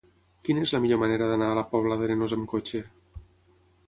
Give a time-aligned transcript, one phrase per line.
[0.47, 2.81] Quina és la millor manera d'anar a la Pobla d'Arenós amb cotxe?